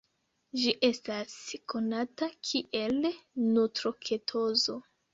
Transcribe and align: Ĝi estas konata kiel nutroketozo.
Ĝi 0.61 0.71
estas 0.89 1.35
konata 1.75 2.31
kiel 2.49 2.99
nutroketozo. 3.55 4.83